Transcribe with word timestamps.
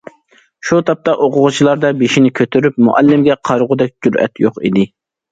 شۇ 0.67 0.77
تاپتا 0.85 1.13
ئوقۇغۇچىلاردا 1.25 1.91
بېشىنى 1.99 2.31
كۆتۈرۈپ 2.39 2.79
مۇئەللىمگە 2.87 3.35
قارىغۇدەك 3.49 3.93
جۈرئەت 4.07 4.41
يوق 4.45 4.57
ئىدى. 4.71 4.87